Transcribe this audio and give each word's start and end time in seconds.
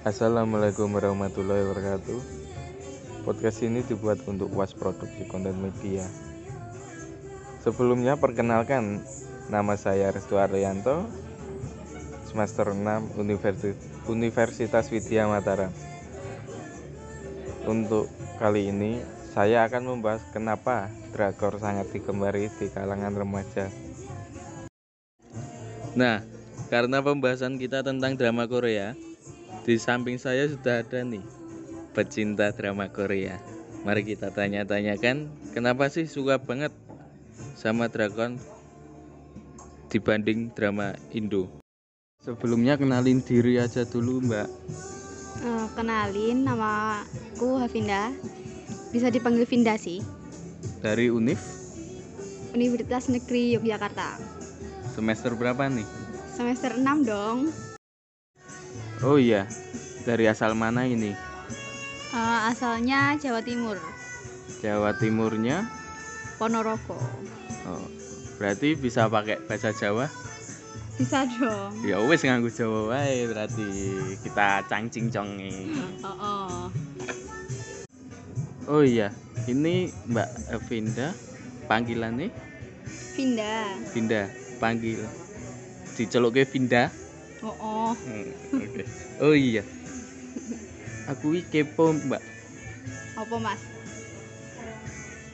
Assalamualaikum 0.00 0.96
warahmatullahi 0.96 1.60
wabarakatuh. 1.60 2.20
Podcast 3.28 3.60
ini 3.60 3.84
dibuat 3.84 4.24
untuk 4.24 4.48
Was 4.56 4.72
Produksi 4.72 5.28
Konten 5.28 5.52
Media. 5.60 6.08
Sebelumnya 7.60 8.16
perkenalkan 8.16 9.04
nama 9.52 9.76
saya 9.76 10.08
Restu 10.08 10.40
Arianto, 10.40 11.04
semester 12.24 12.72
6 12.72 13.20
Universitas, 13.20 13.76
Universitas 14.08 14.88
Widya 14.88 15.28
Mataram. 15.28 15.68
Untuk 17.68 18.08
kali 18.40 18.72
ini 18.72 19.04
saya 19.36 19.68
akan 19.68 19.84
membahas 19.84 20.24
kenapa 20.32 20.88
drakor 21.12 21.60
sangat 21.60 21.92
digemari 21.92 22.48
di 22.56 22.72
kalangan 22.72 23.12
remaja. 23.12 23.68
Nah, 25.92 26.24
karena 26.72 27.04
pembahasan 27.04 27.60
kita 27.60 27.84
tentang 27.84 28.16
drama 28.16 28.48
Korea, 28.48 28.96
di 29.64 29.76
samping 29.76 30.16
saya 30.16 30.48
sudah 30.48 30.80
ada 30.82 31.04
nih 31.04 31.22
pecinta 31.92 32.50
drama 32.54 32.88
Korea. 32.88 33.36
Mari 33.84 34.04
kita 34.04 34.28
tanya-tanyakan 34.32 35.28
kenapa 35.56 35.88
sih 35.88 36.04
suka 36.04 36.36
banget 36.36 36.72
sama 37.56 37.88
drakor 37.88 38.36
dibanding 39.88 40.52
drama 40.52 40.92
Indo. 41.10 41.48
Sebelumnya 42.20 42.76
kenalin 42.76 43.24
diri 43.24 43.56
aja 43.56 43.88
dulu, 43.88 44.20
Mbak. 44.20 44.48
Eh, 45.40 45.66
kenalin 45.72 46.44
nama 46.44 47.00
aku 47.32 47.56
Havinda 47.56 48.12
bisa 48.92 49.08
dipanggil 49.08 49.48
Vinda 49.48 49.80
sih 49.80 50.04
Dari 50.84 51.08
Unif 51.08 51.40
Universitas 52.52 53.08
Negeri 53.08 53.56
Yogyakarta 53.56 54.20
semester 54.92 55.32
berapa 55.32 55.64
nih? 55.70 55.86
semester 56.28 56.76
6 56.76 57.08
dong 57.08 57.48
Oh 59.00 59.16
iya, 59.16 59.48
dari 60.04 60.28
asal 60.28 60.52
mana 60.52 60.84
ini? 60.84 61.16
Eh, 62.10 62.38
asalnya 62.50 63.16
Jawa 63.16 63.40
Timur 63.40 63.78
Jawa 64.60 64.92
Timurnya? 64.98 65.64
Ponorogo 66.36 66.98
Oh, 67.64 67.84
berarti 68.36 68.74
bisa 68.76 69.06
pakai 69.06 69.38
bahasa 69.46 69.70
Jawa? 69.72 70.10
bisa 71.00 71.24
dong 71.24 71.72
Ya 71.80 71.96
wis 72.04 72.20
nganggo 72.20 72.52
Jawa 72.52 72.92
wae 72.92 73.24
berarti 73.24 73.64
kita 74.20 74.68
cangcing 74.68 75.08
conge. 75.08 75.48
oh, 76.04 76.12
oh. 76.12 76.58
Oh 78.68 78.82
iya, 78.84 79.08
ini 79.48 79.88
Mbak 80.10 80.28
Vinda 80.68 81.16
panggilannya 81.64 82.28
Vinda 83.16 83.54
Vinda 83.96 84.22
panggil 84.60 85.00
diceluke 85.96 86.44
Vinda. 86.44 86.92
oh, 87.40 87.54
oh. 87.56 87.69
Hmm, 87.96 88.30
Oke. 88.56 88.82
Oh 89.18 89.34
iya. 89.34 89.62
Aku 91.10 91.34
iki 91.34 91.66
kepo 91.66 91.90
Mbak, 91.90 92.22
apa 93.18 93.36
mas 93.42 93.58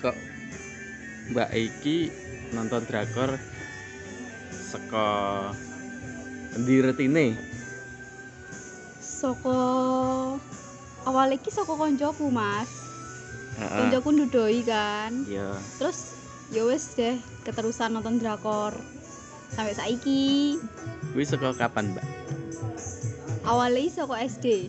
kok 0.00 0.16
Mbak 1.28 1.50
iki 1.52 2.08
nonton 2.50 2.88
drakor 2.88 3.36
saka 4.72 5.08
endi 6.56 6.80
retine? 6.80 7.36
Soko 9.00 9.58
awal 11.04 11.36
iki 11.36 11.52
soko 11.52 11.76
koncoku 11.76 12.32
mas 12.32 12.72
koncoku 13.56 14.08
ndudoi 14.16 14.60
kan 14.64 15.12
Iya. 15.28 15.56
terus 15.76 16.16
ya 16.52 16.64
wes 16.64 16.96
deh 16.96 17.16
keterusan 17.44 17.92
nonton 17.92 18.16
drakor 18.16 18.72
sampai 19.52 19.76
saiki 19.76 20.56
Kuwi 21.12 21.24
saka 21.24 21.52
kapan, 21.56 21.96
Mbak? 21.96 22.06
Awalnya 23.46 23.88
soko 23.88 24.14
SD 24.14 24.68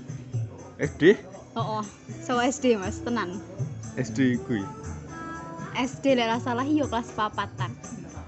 SD? 0.77 1.17
oh, 1.53 1.81
oh. 1.81 1.85
soko 2.21 2.39
SD 2.39 2.77
mas 2.77 3.01
tenan 3.01 3.41
SD 3.97 4.37
kuwi. 4.45 4.61
SD 5.73 6.13
lek 6.13 6.41
salah 6.41 6.65
yo 6.65 6.85
kelas 6.85 7.09
papatan 7.11 7.73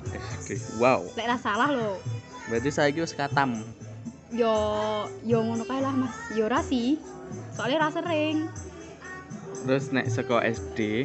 SD. 0.09 0.57
Wow. 0.77 1.05
lek 1.13 1.29
salah 1.37 1.69
lo 1.69 1.97
Berarti 2.49 2.69
saiki 2.69 2.99
wis 2.99 3.13
katam. 3.13 3.61
yo 4.29 4.53
yo 5.21 5.41
ngono 5.41 5.65
kae 5.65 5.81
lah 5.81 5.93
mas 5.93 6.13
yo 6.33 6.45
ra 6.45 6.61
sih 6.61 6.97
soalnya 7.53 7.85
ra 7.85 7.89
sering 7.89 8.49
Terus 9.59 9.91
nek 9.91 10.07
saka 10.07 10.39
SD, 10.41 11.03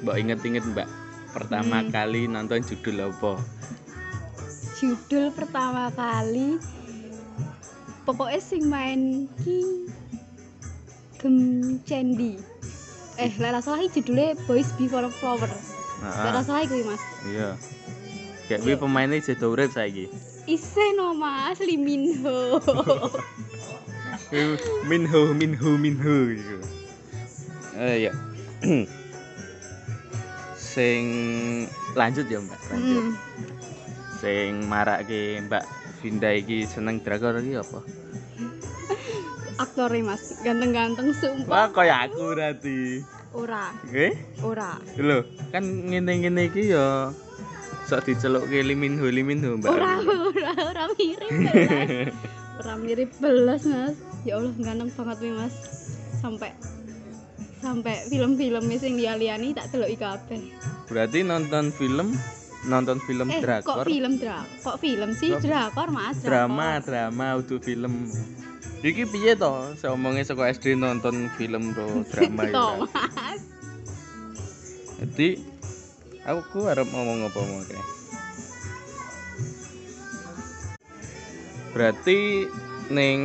mbak 0.00 0.16
inget-inget 0.16 0.64
mbak 0.64 0.86
pertama 1.32 1.82
Hmm. 1.82 1.90
kali 1.90 2.24
nonton 2.24 2.62
judul 2.62 3.10
apa? 3.10 3.36
judul 4.76 5.32
pertama 5.32 5.88
kali 5.90 6.60
pokoknya 8.06 8.38
sing 8.38 8.62
main 8.66 9.26
ki 9.42 9.90
gem 11.18 11.36
cendi 11.82 12.38
eh 13.16 13.32
lek 13.34 13.50
ra 13.50 13.60
salah 13.60 13.82
iki 13.82 13.98
judulnya 13.98 14.38
Boys 14.46 14.70
Before 14.78 15.10
Flower 15.10 15.50
lek 16.00 16.30
ra 16.30 16.40
salah 16.40 16.62
iku 16.62 16.86
mas 16.86 17.02
iya. 17.26 17.50
Kayak 18.46 18.62
kuwi 18.62 18.72
Iya. 18.72 18.78
pemainnya 18.78 19.18
jadi 19.18 19.42
urip 19.42 19.74
saiki. 19.74 20.06
Ise 20.46 20.94
no 20.94 21.10
mas 21.12 21.58
Lee 21.58 21.74
Min 21.74 22.22
Ho 22.22 22.62
Kuwi 24.30 24.54
Minho, 24.86 25.34
Minho, 25.34 25.70
Minho 25.74 26.16
gitu. 26.30 26.56
Eh 27.74 28.06
iya. 28.06 28.12
Sing 30.54 31.02
lanjut 31.94 32.26
ya 32.26 32.38
mbak, 32.38 32.60
lanjut. 32.70 33.02
Hmm, 33.02 33.12
Sing 34.18 34.50
marake 34.66 35.42
Mbak 35.42 35.64
Vinda 36.06 36.30
iki 36.30 36.62
seneng 36.70 37.02
drakor 37.02 37.42
iki 37.42 37.58
apa? 37.58 37.82
aktor 39.58 39.90
mas 40.06 40.38
ganteng-ganteng 40.46 41.10
Wah, 41.10 41.18
sumpah 41.18 41.66
kaya 41.74 42.06
aku 42.06 42.36
berarti. 42.36 43.02
ora 43.34 43.74
Oke? 43.82 44.14
ora 44.46 44.78
Lho, 44.94 45.26
kan 45.50 45.64
ngene-ngene 45.66 46.46
iki 46.46 46.70
ya 46.70 47.10
sok 47.90 48.06
dicelukke 48.06 48.62
Liminho 48.62 49.10
Liminho 49.10 49.58
Mbak. 49.58 49.66
ora 49.66 49.98
ora 49.98 50.52
ora 50.70 50.84
mirip 50.94 51.30
ora 52.62 52.74
mirip 52.78 53.10
belas 53.18 53.66
mas 53.66 53.96
ya 54.22 54.38
Allah 54.38 54.54
ganteng 54.62 54.90
banget 54.94 55.18
nih 55.26 55.32
mas 55.34 55.54
sampai 56.22 56.50
sampai 57.58 57.96
film-film 58.06 58.64
sing 58.78 58.94
liya-liyane 58.94 59.50
tak 59.56 59.74
delok 59.74 59.90
kabeh 59.98 60.38
Berarti 60.86 61.26
nonton 61.26 61.74
film 61.74 62.14
nonton 62.66 62.98
film 63.00 63.26
eh 63.28 63.38
drakor. 63.38 63.82
kok 63.82 63.86
film 63.86 64.18
dra 64.18 64.42
kok 64.60 64.76
film 64.76 65.10
sih 65.12 65.30
Kok- 65.32 65.42
drakor 65.42 65.88
mas 65.88 66.18
drama, 66.18 66.78
drakor. 66.78 66.86
drama 66.86 67.26
udah 67.38 67.58
film. 67.60 67.94
Iki 68.78 69.02
piye 69.08 69.32
to? 69.34 69.50
Seomongnya 69.74 70.22
saka 70.22 70.46
SD 70.48 70.74
nonton 70.74 71.26
film 71.34 71.70
to 71.76 71.86
drama 72.06 72.42
ya. 72.44 72.62
Mas 72.78 73.40
Jadi 74.96 75.28
aku 76.22 76.64
harap 76.64 76.86
ngomong 76.86 77.24
apa 77.24 77.40
mau 77.40 77.62
kayak. 77.62 77.86
Berarti 81.70 82.46
neng 82.88 83.20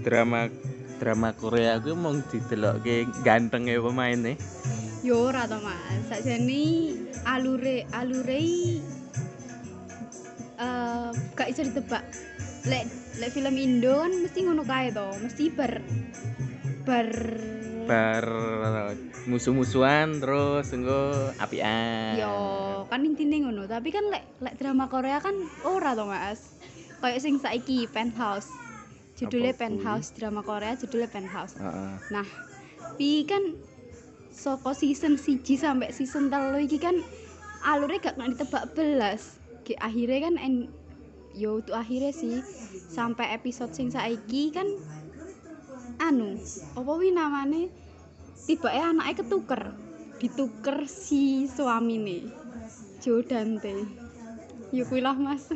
drama 0.00 0.48
drama 0.96 1.30
Korea 1.32 1.76
aku 1.76 1.92
mau 1.92 2.16
didelokke 2.16 3.04
gantenge 3.20 3.76
pemainnya. 3.76 4.34
Yo 5.06 5.30
ora 5.30 5.46
to 5.46 5.62
mas. 5.62 6.02
Sakjane 6.10 6.90
alure 7.30 7.86
alure 7.94 8.42
eh 10.58 11.10
gak 11.38 11.48
iso 11.54 11.62
ditebak. 11.62 12.02
Lek 12.66 12.90
lek 13.22 13.30
film 13.30 13.54
Indo 13.54 14.02
kan 14.02 14.10
mesti 14.10 14.42
ngono 14.42 14.66
kae 14.66 14.90
to 14.90 15.06
mesti 15.22 15.54
bar 15.54 15.78
bar 16.82 17.10
bar 17.86 18.26
musuh-musuhan 19.30 20.18
terus 20.18 20.74
engko 20.74 21.30
apian. 21.38 22.18
yo 22.18 22.34
kan 22.90 23.06
intine 23.06 23.46
ngono. 23.46 23.70
Tapi 23.70 23.94
kan 23.94 24.10
lek 24.10 24.26
lek 24.42 24.58
drama 24.58 24.90
Korea 24.90 25.22
kan 25.22 25.38
ora 25.62 25.94
to 25.94 26.02
mas. 26.02 26.58
Kayak 26.98 27.22
sing 27.22 27.38
saiki 27.38 27.86
penthouse. 27.86 28.50
Judulnya 29.14 29.54
Apa 29.54 29.70
penthouse 29.70 30.10
drama 30.18 30.42
Korea 30.42 30.74
judulnya 30.74 31.06
penthouse. 31.06 31.54
Heeh. 31.62 31.94
nah 32.10 32.26
pi 32.98 33.22
kan 33.24 33.54
soko 34.36 34.76
season 34.76 35.16
siji 35.16 35.56
sampai 35.56 35.88
season 35.96 36.28
telu 36.28 36.60
iki 36.60 36.76
kan 36.76 37.00
alurnya 37.64 38.04
gak 38.04 38.20
kena 38.20 38.36
ditebak 38.36 38.76
belas. 38.76 39.40
Ki 39.64 39.72
akhirnya 39.80 40.28
kan 40.28 40.34
en, 40.36 40.54
yo 41.32 41.64
untuk 41.64 41.72
akhirnya 41.72 42.12
sih 42.12 42.44
sampai 42.92 43.32
episode 43.32 43.72
sing 43.72 43.88
saiki 43.88 44.52
kan 44.52 44.68
anu 46.04 46.36
apa 46.76 46.92
wi 47.00 47.16
namanya? 47.16 47.72
Tiba 48.44 48.68
eh 48.70 48.84
anaknya 48.84 49.24
ketuker 49.24 49.62
dituker 50.20 50.84
si 50.84 51.48
suamine 51.48 52.28
Jo 53.00 53.24
Dante. 53.24 53.88
Yo 54.70 54.84
kuwi 54.84 55.00
lah 55.00 55.16
mas. 55.16 55.48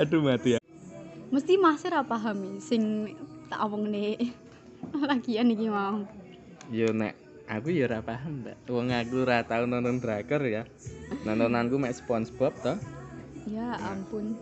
Aduh 0.00 0.20
mati 0.24 0.56
ya. 0.56 0.60
mesti 1.26 1.58
mas 1.58 1.82
ora 1.82 2.06
paham 2.06 2.62
sing 2.62 3.12
tak 3.46 3.60
omongne 3.62 4.18
lagian 5.08 5.52
iki 5.52 5.66
mau. 5.70 6.02
Yo 6.70 6.90
nek 6.90 7.14
aku 7.46 7.70
ya 7.70 7.86
ora 7.86 8.02
paham, 8.02 8.42
Mbak. 8.42 8.56
Wong 8.70 8.90
aku 8.90 9.14
ora 9.22 9.46
tau 9.46 9.64
nonton 9.64 10.02
drakor 10.02 10.42
ya. 10.42 10.62
Nontonanku 11.22 11.78
mek 11.78 11.94
SpongeBob 11.94 12.54
toh. 12.62 12.78
ya 13.46 13.78
ampun. 13.78 14.34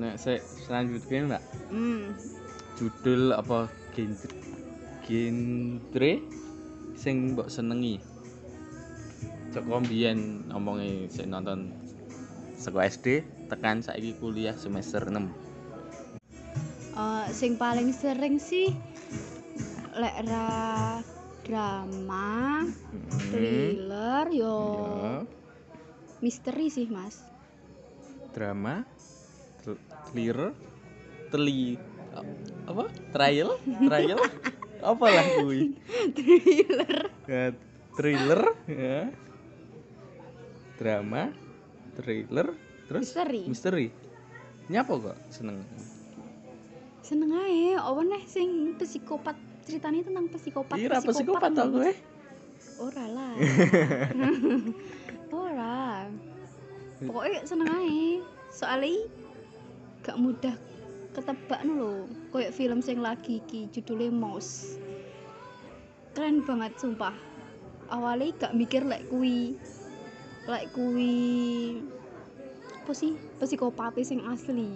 Nek 0.00 0.16
sik 0.16 0.40
selanjutnya 0.64 1.36
mbak. 1.36 1.42
Hmm. 1.68 2.16
Judul 2.80 3.36
apa? 3.36 3.68
Genre? 3.92 4.32
Genre? 5.04 6.12
Sing 6.96 7.36
mbok 7.36 7.52
senengi. 7.52 8.00
Cok 9.52 9.84
mbiyen 9.84 10.48
omongi 10.48 11.12
sik 11.12 11.28
nonton 11.28 11.76
saka 12.56 12.88
SD 12.88 13.20
tekan 13.52 13.84
saiki 13.84 14.16
kuliah 14.16 14.56
semester 14.56 15.04
6 15.04 15.41
Eh, 16.92 17.26
sing 17.32 17.56
paling 17.56 17.88
sering 17.96 18.36
sih 18.36 18.68
lek 19.96 20.16
ra 20.28 21.00
drama 21.40 22.64
thriller 23.32 24.28
yo. 24.28 24.56
Ya, 24.60 25.16
misteri 26.20 26.68
sih 26.68 26.88
mas. 26.92 27.24
Drama 28.36 28.84
thr- 29.64 29.80
thriller 30.12 30.52
teli 31.32 31.80
apa? 32.68 32.92
Trial? 33.16 33.56
Trial? 33.88 34.20
Apa 34.84 35.06
lah 35.08 35.24
kuwi? 35.40 35.72
Thriller. 36.12 37.08
Ya, 37.24 37.44
thriller 37.96 38.42
ya. 38.68 39.00
Drama 40.76 41.32
thriller 41.96 42.52
terus 42.84 43.08
misteri. 43.08 43.42
misteri. 43.48 43.86
Nyapa 44.68 44.92
kok 45.12 45.18
seneng 45.32 45.64
seneng 47.02 47.34
ae 47.34 47.74
apa 47.74 48.00
nih 48.06 48.22
sing 48.30 48.78
psikopat 48.78 49.34
ceritanya 49.66 50.06
tentang 50.06 50.26
psikopat 50.30 50.78
Ira 50.78 50.98
psikopat 51.02 51.50
tau 51.54 51.66
Mas. 51.70 51.74
kowe 51.74 51.92
ora 52.82 53.04
lah. 53.10 53.34
Ora. 55.32 56.06
Pokoknya 57.02 57.40
seneng 57.46 57.68
ae. 57.72 58.22
Soalnya 58.52 59.08
gak 60.02 60.18
mudah 60.18 60.54
ketebak 61.12 61.60
nu 61.64 61.72
lho 61.76 61.92
kayak 62.32 62.52
film 62.56 62.80
sing 62.80 63.00
lagi 63.00 63.40
ki 63.48 63.70
judulnya 63.72 64.12
Mouse. 64.12 64.76
Keren 66.12 66.44
banget 66.44 66.76
sumpah. 66.76 67.14
Awalnya 67.88 68.46
gak 68.46 68.56
mikir 68.56 68.84
lek 68.84 69.08
kui 69.08 69.56
lek 70.46 70.74
kui 70.74 71.14
apa 72.82 72.92
sih 72.98 73.14
psikopat 73.38 73.94
sing 74.02 74.18
asli 74.26 74.74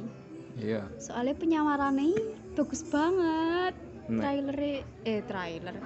iya. 0.57 0.83
Soalnya 1.01 1.35
penyamarannya 1.37 2.17
bagus 2.57 2.83
banget. 2.89 3.75
Nek. 4.07 4.23
trailer 4.23 4.59
eh 5.03 5.21
trailer. 5.27 5.77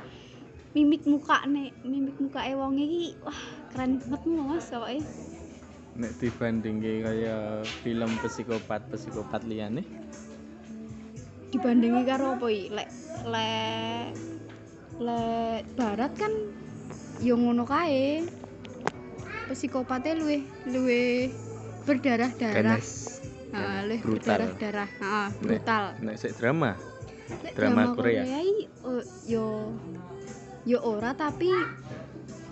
Mimik 0.77 1.03
muka 1.09 1.43
nih 1.49 1.75
mimik 1.83 2.21
muka 2.21 2.47
ewongnya 2.47 2.87
ki 2.87 3.05
wah 3.25 3.41
keren 3.75 3.99
banget 3.99 4.23
mas 4.39 4.71
pokoknya 4.71 5.03
nek 6.01 6.17
dibandingke 6.17 7.03
kaya 7.03 7.61
film 7.85 8.11
psikopat 8.23 8.81
psikopat 8.89 9.43
liyane? 9.45 9.83
Dibandingi 11.51 12.03
karo 12.07 12.39
apa 12.39 12.47
iki? 12.47 12.71
Lek 12.71 12.89
lek 13.27 14.09
lek 15.03 15.63
barat 15.75 16.13
kan 16.15 16.33
yo 17.21 17.35
ngono 17.35 17.67
kae. 17.67 18.25
Psikopatnya 19.51 20.15
luwe 20.15 20.47
luwe 20.71 21.27
berdarah-darah 21.83 22.79
ganas 23.51 23.67
Nah, 23.67 23.81
luwih 23.87 24.01
brutal. 24.01 24.39
berdarah-darah 24.39 24.91
Heeh, 24.91 25.29
Nek. 25.29 25.43
brutal. 25.43 25.85
nek 26.01 26.17
sik 26.17 26.33
drama 26.39 26.73
Lek 27.31 27.53
drama 27.55 27.83
Korea. 27.95 28.23
i, 28.27 28.67
oh, 28.83 29.03
yo 29.27 29.75
yo 30.67 30.79
ora 30.83 31.15
tapi 31.15 31.51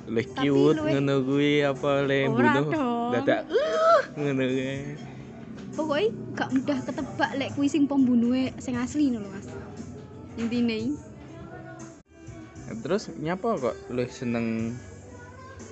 luwih 0.06 0.27
cute 0.35 0.79
ngono 0.79 1.15
kuwi 1.23 1.53
apa 1.62 1.91
le 2.06 2.19
bunuh 2.31 2.67
dadak. 3.15 3.43
Ngono 4.15 4.43
kuwi. 4.45 4.71
Pokoknya 5.79 6.11
gak 6.35 6.50
mudah 6.50 6.79
ketebak 6.83 7.31
lek 7.39 7.50
kuwi 7.55 7.69
sing 7.71 7.87
pembunuhnya 7.87 8.50
sing 8.59 8.75
asli 8.75 9.15
lho 9.15 9.23
mas. 9.23 9.47
Intine 10.39 10.99
terus 12.85 13.09
nyapa 13.17 13.56
kok 13.59 13.77
luwih 13.89 14.12
seneng 14.12 14.77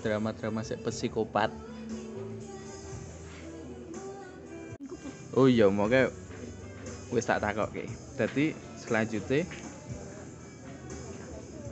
drama-drama 0.00 0.64
sik 0.64 0.80
psikopat 0.80 1.52
Oh 5.36 5.44
iya, 5.44 5.68
moga 5.68 6.08
wis 7.12 7.28
tak 7.28 7.44
takokke. 7.44 7.84
Dadi 8.16 8.56
selanjutnya 8.80 9.44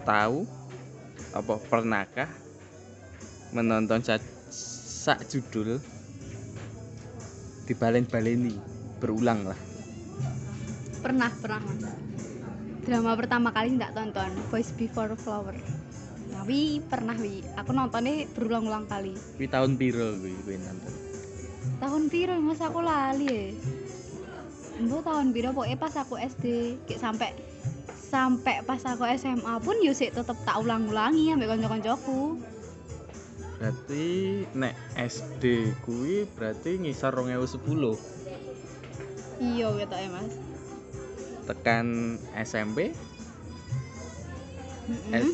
tahu 0.05 0.44
apa 1.32 1.55
pernahkah 1.66 2.28
menonton 3.56 4.05
sak, 4.05 4.20
sak 4.52 5.25
judul 5.32 5.81
dibalen-baleni 7.64 8.52
berulang 9.00 9.49
lah. 9.49 9.58
pernah 11.00 11.28
pernah 11.37 11.60
mas 11.60 11.84
drama 12.84 13.12
pertama 13.12 13.49
kali 13.52 13.76
nggak 13.76 13.93
tonton 13.93 14.32
Boys 14.49 14.72
Before 14.72 15.12
Flower 15.20 15.52
tapi 16.32 16.81
pernah 16.84 17.12
wi 17.17 17.44
aku 17.60 17.76
nontonnya 17.76 18.25
berulang-ulang 18.32 18.88
kali 18.88 19.12
Kuwi 19.37 19.49
tahun 19.49 19.76
piro 19.76 20.17
kuwi 20.17 20.32
kuwi 20.44 20.56
nonton? 20.60 21.04
Tahun 21.84 22.08
piro 22.08 22.32
mas? 22.40 22.64
Aku 22.64 22.81
lali 22.81 23.28
ya. 23.28 23.44
Mbok 24.81 25.04
tahun 25.04 25.36
piro 25.36 25.52
pokoknya 25.52 25.76
pas 25.76 25.94
aku 26.00 26.16
SD 26.16 26.44
kayak 26.88 27.00
sampai 27.04 27.31
sampai 28.08 28.64
pas 28.64 28.81
aku 28.88 29.04
SMA 29.20 29.54
pun 29.60 29.76
yo 29.84 29.92
sik 29.92 30.16
tetep 30.16 30.34
tak 30.48 30.56
ulang-ulangi 30.64 31.36
ambek 31.36 31.52
kanca-kancaku. 31.52 32.40
Berarti 33.60 34.06
nek 34.56 34.75
SD 34.96 35.76
kuwi 35.84 36.25
berarti 36.32 36.81
ngisor 36.81 37.14
2010 37.20 37.96
iya 39.44 39.69
gitu 39.76 39.94
ya 39.94 40.08
mas. 40.08 40.34
Tekan 41.44 42.16
SMP, 42.40 42.96
Mm-mm. 44.88 45.28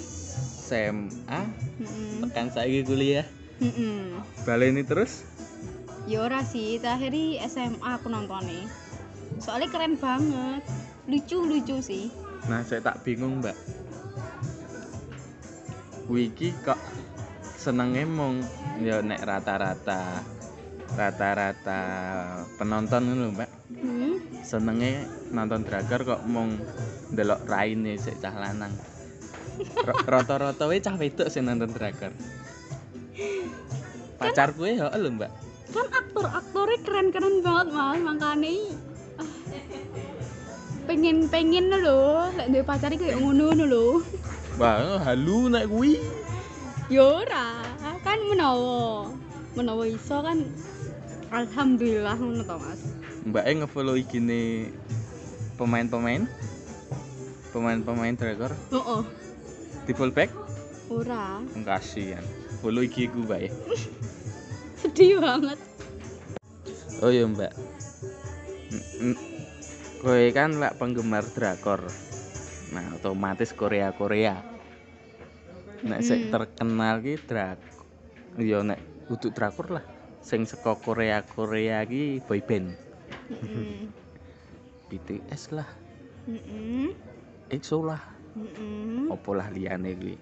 SMA, 0.67 1.41
Mm-mm. 1.79 2.27
tekan 2.27 2.51
saiki 2.51 2.83
kuliah. 2.83 3.23
Mm-mm. 3.63 4.19
Baleni 4.43 4.83
terus 4.83 5.23
Ya 6.09 6.25
ora 6.25 6.41
sih, 6.41 6.81
terakhir 6.81 7.13
di 7.13 7.37
SMA 7.45 7.85
aku 7.85 8.09
nontonnya. 8.09 8.65
Soalnya 9.37 9.69
keren 9.69 10.01
banget. 10.01 10.65
Lucu-lucu 11.05 11.81
sih. 11.85 12.09
Nah, 12.49 12.65
saya 12.65 12.81
tak 12.81 13.05
bingung, 13.05 13.45
Mbak. 13.45 13.57
Wiki 16.09 16.57
kok 16.65 16.81
senenge 17.61 18.03
mong 18.09 18.43
ya 18.83 18.99
nek 19.05 19.23
rata-rata 19.23 20.25
rata-rata 20.97 21.81
penonton 22.57 23.03
ngono, 23.05 23.27
Mbak. 23.37 23.51
Hmm. 23.77 24.15
Senenge 24.41 25.05
nonton 25.31 25.63
drakor 25.69 26.01
kok 26.03 26.23
mong 26.25 26.57
ndelok 27.13 27.45
raine 27.45 28.01
sik 28.01 28.19
cah 28.25 28.35
lanang. 28.35 28.73
Rata-rata 30.09 30.65
wae 30.65 30.81
cah 30.81 30.97
wedok 30.97 31.29
sing 31.29 31.45
nonton 31.45 31.71
drakor. 31.71 32.11
Pacar 34.21 34.57
gue 34.57 34.81
ya 34.81 34.89
lho, 34.89 35.11
Mbak. 35.13 35.50
Kan 35.71 35.87
aktor-aktornya 35.87 36.79
keren-keren 36.83 37.37
banget 37.47 37.69
mas, 37.71 37.99
makanya 38.03 38.53
ah, 39.23 39.29
pengen-pengen 40.91 41.71
lho, 41.71 42.27
lek 42.35 42.51
duwe 42.51 42.65
pacar 42.67 42.91
kayak 42.91 43.23
ngono 43.23 43.55
lho. 43.55 44.03
Wah, 44.59 44.99
halu 45.01 45.47
nek 45.47 45.71
kuwi. 45.71 46.03
Ya 46.91 47.07
ora, 47.07 47.63
kan 48.03 48.19
menawa. 48.27 49.07
Menawa 49.55 49.87
iso 49.87 50.19
kan 50.23 50.43
alhamdulillah 51.31 52.19
ngono 52.19 52.43
to, 52.43 52.57
Mas. 52.59 52.81
Mbak 53.21 53.45
e 53.47 53.53
ngefollow 53.63 53.95
IG-ne 54.01 54.41
pemain-pemain 55.61 56.25
pemain-pemain 57.53 58.17
drakor 58.17 58.57
Heeh. 58.73 59.03
di 59.85 59.93
fullback 59.93 60.33
Ora, 60.89 61.39
kasihan 61.63 62.25
follow 62.65 62.81
IG 62.81 63.13
ku 63.13 63.29
Mbak 63.29 63.41
e. 63.45 63.49
sedih 64.81 65.21
banget. 65.21 65.59
oh 67.05 67.11
iya 67.13 67.25
Mbak 67.29 67.53
kowe 70.01 70.25
kan 70.33 70.57
lak 70.57 70.81
penggemar 70.81 71.25
drakor 71.37 71.85
nah 72.73 72.97
otomatis 72.97 73.53
Korea 73.53 73.93
Korea 73.93 74.41
nek 75.85 76.01
sing 76.05 76.29
Hmm. 76.29 76.33
terkenal 76.33 77.01
ki 77.01 77.15
drak 77.25 77.61
ya 78.41 78.61
nek 78.65 78.81
kudu 79.09 79.33
drakor 79.33 79.81
lah 79.81 79.85
sing 80.21 80.45
saka 80.45 80.77
Korea 80.77 81.25
Korea 81.25 81.85
ki 81.89 82.21
boyband 82.25 82.77
Heeh. 83.33 83.89
BTS 84.93 85.57
lah 85.57 85.69
Heeh. 86.29 86.93
EXO 87.49 87.81
lah 87.85 88.01
Heeh. 88.37 89.09
opo 89.09 89.33
lah 89.37 89.49
liyane 89.53 89.97
kuwi 89.97 90.17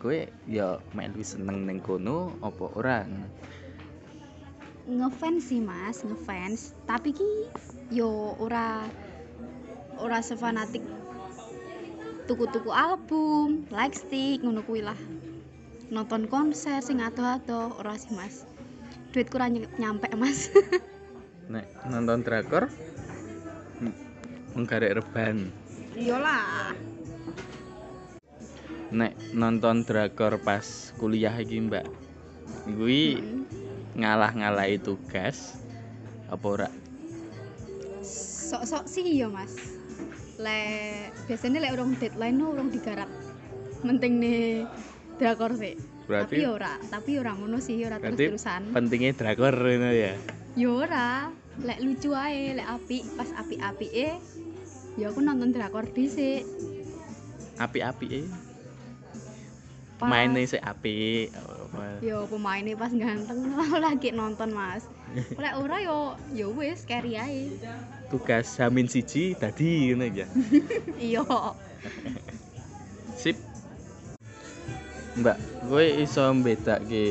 kowe 0.00 0.18
ya 0.44 0.80
mek 0.92 1.16
seneng 1.24 1.64
ning 1.64 1.80
kono 1.80 2.36
opo 2.44 2.72
ora 2.76 3.04
ngefans 4.88 5.52
sih 5.52 5.60
mas 5.60 6.00
ngefans. 6.00 6.72
Tapi 6.88 7.12
ki 7.12 7.30
yo 7.92 8.38
ora 8.40 8.86
ora 10.00 10.24
sefanatik 10.24 10.80
tuku-tuku 12.24 12.70
album 12.72 13.68
like 13.74 13.92
stick 13.92 14.40
ngono 14.40 14.64
kuwi 14.64 14.80
lah. 14.80 14.96
Nonton 15.90 16.30
konser 16.30 16.80
sing 16.80 17.02
ado-ado 17.02 17.76
ora 17.76 17.98
sih 17.98 18.14
mas. 18.14 18.46
Duit 19.10 19.28
kurang 19.28 19.58
nyampe 19.76 20.06
mas. 20.16 20.48
Nek 21.52 21.66
nonton 21.90 22.22
drakor 22.22 22.70
menggarek 24.54 25.02
reban. 25.02 25.50
Iyalah 25.98 26.72
nek 28.90 29.14
nonton 29.38 29.86
drakor 29.86 30.42
pas 30.42 30.90
kuliah 30.98 31.34
iki 31.38 31.62
mbak 31.62 31.86
gue 32.74 33.22
Hmm. 33.22 33.59
Ngalah-ngalahi 33.96 34.78
tugas 34.78 35.58
apa 36.30 36.46
ora? 36.46 36.68
Sok-sok 38.50 38.84
sih 38.86 39.20
iya 39.20 39.26
mas. 39.30 39.50
Lek 40.38 41.12
biasanya 41.26 41.58
lek 41.62 41.72
orang 41.74 41.94
deadline 41.98 42.36
no 42.36 42.54
orang 42.54 42.70
digarap. 42.70 43.10
Penting 43.82 44.12
nih 44.18 44.66
drakor 45.18 45.54
sih. 45.54 45.74
Berarti- 46.10 46.42
tapi 46.42 46.42
ya 46.42 46.50
ora 46.50 46.74
tapi 46.90 47.08
ya 47.14 47.20
ora 47.22 47.32
ngono 47.38 47.58
sih 47.62 47.78
ora 47.86 48.02
terus 48.02 48.18
berarti 48.18 48.24
terusan. 48.34 48.62
pentingnya 48.74 49.12
drakor 49.14 49.54
ini 49.62 49.90
ya? 49.94 50.14
Ya 50.58 50.68
ora 50.68 51.08
lek 51.62 51.78
lucu 51.80 52.10
ae 52.10 52.56
lek 52.58 52.66
api 52.66 52.98
pas 53.14 53.30
api 53.36 53.54
api 53.62 53.86
eh 53.94 54.16
ya 54.98 55.14
aku 55.14 55.22
nonton 55.22 55.54
drakor 55.54 55.86
dhisik. 55.86 56.42
Api-api 57.60 58.24
Pas- 60.00 60.08
mainnya 60.08 60.40
sih 60.42 60.56
api 60.56 61.28
apa. 61.70 62.02
yo 62.02 62.26
pemainnya 62.26 62.74
pas 62.74 62.90
ganteng 62.90 63.54
lagi 63.84 64.10
nonton 64.10 64.50
mas. 64.50 64.90
Lek 65.38 65.54
ora 65.58 65.78
yo 65.82 66.18
yo 66.34 66.50
wis 66.54 66.82
carry 66.82 67.14
ae. 67.14 67.50
Tugas 68.10 68.58
hamin 68.58 68.90
siji 68.90 69.38
tadi 69.38 69.94
ini 69.94 70.06
ya. 70.10 70.26
Iya. 71.10 71.24
Sip. 73.14 73.38
Mbak 75.18 75.38
gue 75.66 75.84
iso 76.06 76.22
beda 76.38 76.78
ke 76.86 77.04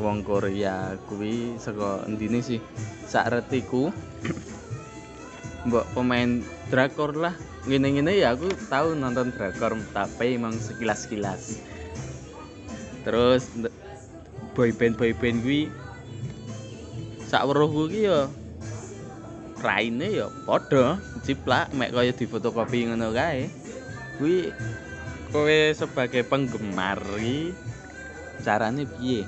wong 0.00 0.24
Korea 0.24 0.96
kuwi 1.08 1.56
saka 1.60 2.04
endine 2.08 2.40
sih? 2.40 2.60
Sak 3.04 3.32
retiku 3.32 3.92
mbak 5.68 5.84
pemain 5.96 6.44
drakor 6.68 7.16
lah. 7.16 7.36
Ngene-ngene 7.64 8.20
ya 8.20 8.36
aku 8.36 8.52
tahu 8.68 8.92
nonton 8.92 9.32
drakor 9.32 9.76
tapi 9.96 10.36
emang 10.36 10.52
sekilas-kilas. 10.52 11.64
Terus 13.04 13.48
boyband 14.54 14.94
boyband 14.94 15.42
kuwi 15.42 15.68
sak 17.26 17.50
weruhku 17.50 17.90
ki 17.90 18.06
ya 18.06 18.30
raine 19.64 20.08
ya 20.12 20.28
padha 20.44 21.00
ciplak 21.24 21.72
mek 21.72 21.90
kaya 21.90 22.12
difotokopi 22.12 22.86
ngono 22.86 23.10
kae. 23.16 23.48
Kuwi 24.20 24.52
kowe 25.32 25.58
sebagai 25.74 26.22
penggemar 26.22 27.00
iki 27.18 27.56
carane 28.44 28.84
piye? 28.84 29.24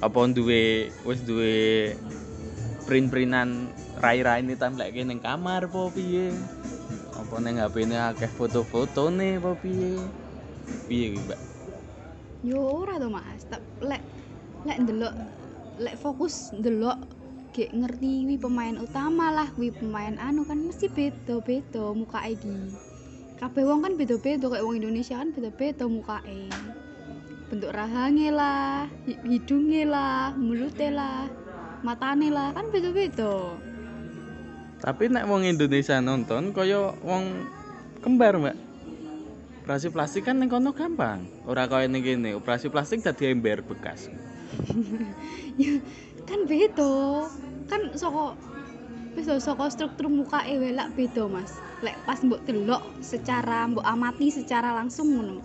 Apa 0.00 0.18
duwe 0.32 0.88
wis 1.04 1.20
duwe 1.22 1.92
print-printan 2.88 3.70
rai-raine 4.00 4.56
templeke 4.56 5.04
ning 5.04 5.20
kamar 5.20 5.68
apa 5.68 5.92
piye? 5.92 6.32
Apa 7.14 7.36
ning 7.44 7.60
HP-ne 7.60 8.00
akeh 8.00 8.32
foto-fotone 8.32 9.38
apa 9.38 9.52
piye? 9.60 10.00
Piye 10.88 11.14
kuwi 11.14 11.22
Mbak 11.28 11.57
yo 12.42 12.58
ora 12.62 12.98
to 13.02 13.10
mas. 13.10 13.46
Tak 13.50 13.62
lek 13.82 14.02
lek 14.66 14.78
ndelok 14.84 15.14
lek 15.78 15.96
fokus 15.98 16.50
ndelok 16.54 16.98
gek 17.54 17.74
ngerti 17.74 18.28
wi 18.28 18.36
pemain 18.38 18.78
utama 18.78 19.34
lah 19.34 19.48
wi 19.58 19.74
pemain 19.74 20.14
anu 20.20 20.46
kan 20.46 20.58
mesti 20.62 20.86
beda-beda 20.90 21.90
muka 21.94 22.22
iki. 22.28 22.74
Kabeh 23.38 23.62
wong 23.62 23.86
kan 23.86 23.94
beda-beda 23.94 24.50
kayak 24.50 24.66
wong 24.66 24.78
Indonesia 24.82 25.18
kan 25.18 25.30
beda-beda 25.30 25.86
mukae. 25.86 26.50
Bentuk 27.48 27.70
rahangnya 27.70 28.28
lah 28.34 28.90
hi- 29.06 29.22
hidungnya 29.24 29.82
lah 29.88 30.34
mulutnya 30.34 30.90
lah 30.90 31.20
matane 31.86 32.28
lah 32.34 32.50
kan 32.52 32.66
beda-beda. 32.74 33.56
Tapi 34.78 35.10
nek 35.10 35.26
wong 35.26 35.46
Indonesia 35.46 35.98
nonton 35.98 36.54
kaya 36.54 36.94
wong 37.02 37.46
kembar 38.02 38.38
Mbak 38.38 38.67
operasi 39.68 39.92
plastik 39.92 40.24
kan 40.24 40.40
ning 40.40 40.48
kono 40.48 40.72
gampang. 40.72 41.28
Ora 41.44 41.68
kaya 41.68 41.84
ning 41.92 42.00
kene 42.00 42.32
operasi 42.32 42.72
plastik 42.72 43.04
dadi 43.04 43.28
ember 43.28 43.60
bekas. 43.60 44.08
Ya 45.60 45.76
kan 46.24 46.48
beda. 46.48 47.28
Kan 47.68 47.92
saka 47.92 48.32
wis 49.12 49.28
saka 49.44 49.68
struktur 49.68 50.08
muka 50.08 50.40
wae 50.40 50.72
lak 50.72 50.96
beda 50.96 51.28
Mas. 51.28 51.60
Lek 51.84 52.00
pas 52.08 52.16
mbok 52.24 52.48
delok 52.48 52.80
secara 53.04 53.68
mbok 53.68 53.84
amati 53.84 54.32
secara 54.32 54.72
langsung 54.72 55.12
ngono. 55.12 55.44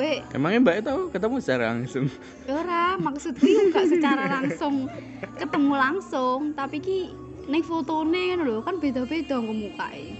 Kowe 0.00 0.12
emangnya 0.32 0.64
Mbak 0.64 0.76
tahu 0.80 1.00
ketemu 1.12 1.36
secara 1.44 1.64
langsung? 1.76 2.08
Ora 2.48 2.96
maksudku 2.96 3.44
yo 3.44 3.68
gak 3.68 3.92
secara 3.92 4.40
langsung. 4.40 4.88
Ketemu 5.36 5.74
langsung 5.76 6.56
tapi 6.56 6.80
ki 6.80 6.98
ning 7.44 7.60
fotone 7.60 8.32
kan 8.32 8.40
lho 8.40 8.64
kan 8.64 8.80
beda-beda 8.80 9.36
nggo 9.36 9.52
mukae. 9.52 10.16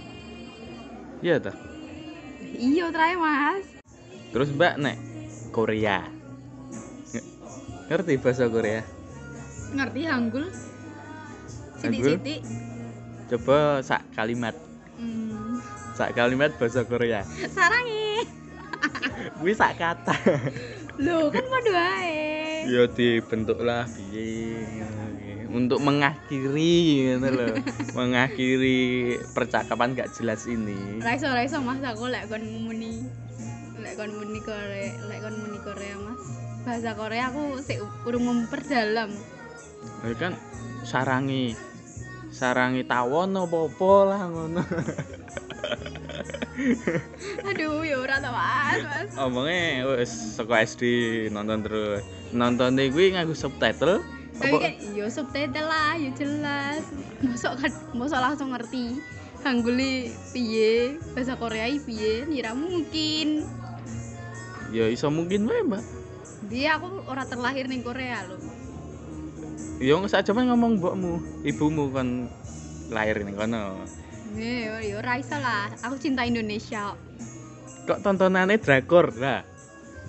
Iya 1.25 1.41
ta 1.41 1.70
iya 2.53 2.85
trae 2.89 3.15
Mas 3.15 3.65
Terus 4.31 4.47
Mbak 4.49 4.73
nek 4.77 4.97
Korea. 5.51 6.07
Nge- 7.11 7.27
Ngerti 7.85 8.13
bahasa 8.15 8.47
Korea? 8.47 8.81
ngerti 9.71 10.01
Hanggul 10.03 10.47
sithik-sithik 11.75 12.41
Coba 13.27 13.79
sak 13.81 14.03
kalimat. 14.11 14.55
hmm. 14.95 15.59
Sak 15.93 16.11
kalimat 16.11 16.51
bahasa 16.55 16.83
Korea. 16.83 17.23
sarange 17.49 18.27
Kuwi 19.39 19.51
sak 19.51 19.75
kata. 19.75 20.15
lho 20.97 21.27
kan 21.27 21.43
padha 21.43 21.83
ae 21.97 22.67
ya 22.67 22.85
dibentuk 22.85 23.59
lah 23.59 23.83
piye. 23.87 24.59
Untuk 25.51 25.83
mengakhiri 25.83 26.75
gitu 27.15 27.27
loh. 27.27 27.55
mengakhiri 27.99 28.79
percakapan 29.35 29.93
gak 29.93 30.15
jelas 30.15 30.47
ini. 30.47 31.03
Raiso 31.03 31.27
raiso 31.27 31.59
mas 31.59 31.83
aku 31.83 32.07
lek 32.07 32.31
kon 32.31 32.41
muni 32.41 33.03
lek 33.77 33.99
kon 33.99 34.11
muni 34.15 34.39
Korea 34.39 34.95
lek 35.05 35.19
kon 35.21 35.35
muni 35.35 35.59
Korea 35.59 35.95
mas 35.99 36.21
bahasa 36.61 36.93
Korea 36.93 37.33
aku 37.33 37.57
sik 37.65 37.81
urung 38.05 38.29
memperdalam 38.29 39.09
Ya 40.05 40.13
kan 40.13 40.37
sarangi 40.85 41.57
sarangi 42.29 42.85
tawon 42.85 43.33
apa-apa 43.33 43.93
lah 44.07 44.21
ngono. 44.29 44.61
aduh 47.49 47.81
ya 47.81 47.97
ora 47.97 48.21
to 48.21 48.29
mas 48.29 48.81
mas 48.85 49.09
Omongnya 49.17 49.89
wis 49.97 50.13
saka 50.37 50.61
SD 50.61 50.83
nonton 51.33 51.65
terus. 51.65 52.05
Nonton 52.29 52.77
kuwi 52.77 53.17
nganggo 53.17 53.33
subtitle 53.33 54.05
tapi 54.41 54.57
apa 54.57 54.65
kan 54.65 54.73
yo 54.97 55.05
subtitle 55.07 55.67
lah 55.69 55.93
yo 56.01 56.09
jelas 56.17 56.83
mosok 57.21 57.53
kan 57.61 57.71
mosok 57.93 58.19
langsung 58.19 58.49
ngerti 58.51 58.97
Hangguli 59.41 60.13
piye 60.33 61.01
bahasa 61.17 61.33
Korea 61.33 61.65
piye 61.81 62.29
ya 62.29 62.53
mungkin 62.53 63.45
ya 64.69 64.85
iso 64.87 65.09
mungkin 65.09 65.49
wae, 65.49 65.65
Mbak. 65.65 65.83
dia 66.49 66.77
aku 66.77 67.09
ora 67.09 67.25
terlahir 67.25 67.65
ning 67.65 67.81
Korea 67.81 68.21
loh 68.25 68.41
Ya 69.81 69.97
nggak 69.97 70.13
saja 70.13 70.29
ngomong 70.37 70.77
mbokmu, 70.77 71.41
ibumu 71.41 71.89
kan 71.89 72.29
lahir 72.93 73.25
ning 73.25 73.33
kono. 73.33 73.81
Nih, 74.37 74.69
yo 74.85 75.01
ora 75.01 75.17
iso 75.17 75.33
lah. 75.41 75.73
Aku 75.81 75.97
cinta 75.97 76.21
Indonesia. 76.21 76.93
Kok 77.89 78.05
tontonannya 78.05 78.61
drakor 78.61 79.09
lah. 79.17 79.41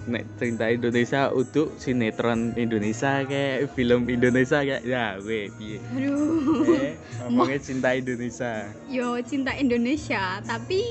Nek 0.03 0.27
cinta 0.35 0.67
Indonesia 0.67 1.31
uduk 1.31 1.79
sinetron 1.79 2.59
Indonesia 2.59 3.23
kayak 3.23 3.71
film 3.79 4.11
Indonesia 4.11 4.59
kayak 4.59 4.83
ya 4.83 5.15
gue 5.23 5.47
piye. 5.55 5.79
Aduh. 5.95 6.67
Eh, 6.75 6.95
ngomongnya 7.23 7.59
cinta 7.63 7.95
Indonesia. 7.95 8.67
Yo 8.91 9.15
cinta 9.23 9.55
Indonesia, 9.55 10.43
tapi 10.43 10.83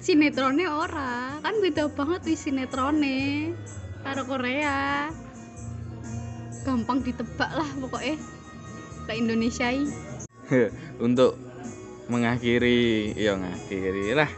sinetronnya 0.00 0.72
ora. 0.72 1.36
Kan 1.44 1.60
beda 1.60 1.92
banget 1.92 2.24
wis 2.24 2.40
sinetronnya 2.48 3.52
karo 4.00 4.24
Korea. 4.24 5.12
Gampang 6.64 7.04
ditebak 7.04 7.52
lah 7.52 7.68
pokoknya. 7.84 8.16
Ke 9.04 9.12
Indonesia. 9.12 9.68
Untuk 11.04 11.36
mengakhiri, 12.08 13.12
ya 13.12 13.36
ngakhiri 13.36 14.16
lah. 14.16 14.30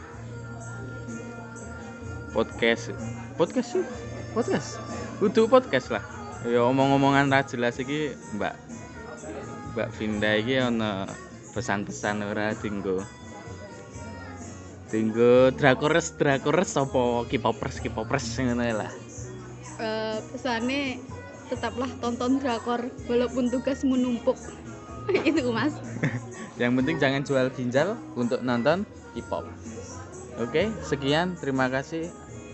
Podcast, 2.35 2.91
podcast 3.33 3.69
sih, 3.73 3.85
podcast. 4.37 4.77
Kudu 5.17 5.49
podcast 5.49 5.89
lah. 5.89 6.03
Ya 6.45 6.61
omong-omongan 6.67 7.31
ra 7.31 7.41
jelas 7.41 7.79
iki, 7.79 8.13
Mbak. 8.37 8.55
Mbak 9.73 9.89
Vinda 9.97 10.31
iki 10.37 10.59
ana 10.59 11.09
pesan-pesan 11.57 12.21
ora 12.21 12.53
dinggo. 12.59 13.01
Dinggo 14.93 15.49
drakores 15.57 16.13
drakores 16.13 16.77
apa 16.77 17.25
K-popers 17.25 17.81
K-popers 17.81 18.25
ngono 18.45 18.61
lah. 18.61 18.91
Eh, 19.81 20.17
pesannya 20.29 21.01
tetaplah 21.49 21.89
tonton 21.97 22.37
drakor 22.37 22.85
walaupun 23.09 23.49
tugas 23.49 23.81
menumpuk. 23.81 24.37
Itu 25.27 25.49
Mas. 25.49 25.73
Yang 26.61 26.71
penting 26.77 26.97
jangan 27.01 27.21
jual 27.25 27.47
ginjal 27.57 27.97
untuk 28.13 28.45
nonton 28.45 28.85
K-pop. 29.17 29.49
Oke, 30.37 30.69
sekian. 30.85 31.33
Terima 31.41 31.69
kasih. 31.69 32.22